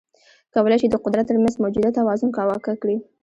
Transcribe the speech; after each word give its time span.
کولای 0.53 0.77
شي 0.81 0.87
د 0.89 0.95
قدرت 1.05 1.25
ترمنځ 1.29 1.55
موجوده 1.61 1.89
توازن 1.97 2.29
کاواکه 2.37 2.73
کړي. 2.81 2.97